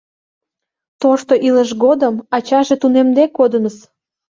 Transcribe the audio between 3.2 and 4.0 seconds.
кодыныс.